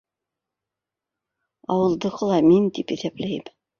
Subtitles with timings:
[1.73, 3.53] Ауылдыҡы ла мин тип иҫәпләйем